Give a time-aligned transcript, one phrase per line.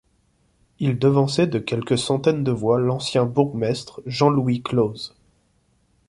[0.79, 5.15] Il devançait de quelques centaines de voix l'ancien bourgmestre Jean-Louis Close.